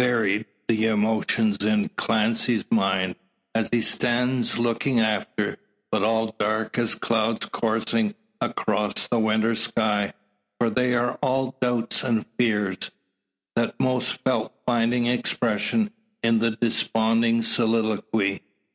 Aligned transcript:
Varied 0.00 0.46
the 0.66 0.86
emotions 0.86 1.62
in 1.62 1.90
Clancy's 1.90 2.64
mind, 2.70 3.16
as 3.54 3.68
he 3.70 3.82
stands 3.82 4.56
looking 4.56 4.98
after; 5.00 5.58
but 5.92 6.02
all 6.02 6.34
dark 6.38 6.78
as 6.78 6.94
clouds 6.94 7.44
coursing 7.44 8.14
across 8.40 9.06
a 9.12 9.18
winter's 9.18 9.60
sky. 9.64 10.14
For 10.58 10.70
they 10.70 10.94
are 10.94 11.18
all 11.20 11.58
doubts 11.60 12.02
and 12.02 12.24
fears; 12.38 12.92
that 13.56 13.78
most 13.78 14.24
felt 14.24 14.54
finding 14.64 15.04
expression 15.06 15.90
in 16.22 16.38
the 16.38 16.52
desponding 16.52 17.42
soliloquy. 17.42 18.40